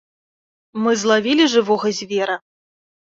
Мы 0.85 0.93
злавілі 1.01 1.45
жывога 1.57 1.91
звера. 1.99 2.39